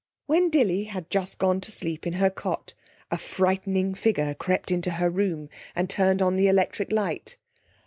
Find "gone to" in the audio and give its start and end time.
1.37-1.69